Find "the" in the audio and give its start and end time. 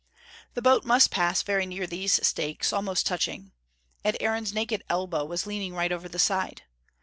0.55-0.63, 6.09-6.17